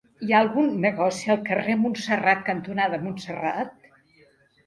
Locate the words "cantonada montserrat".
2.47-3.89